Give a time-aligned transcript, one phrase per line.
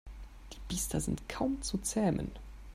[0.53, 2.31] Die Biester sind kaum zu zähmen.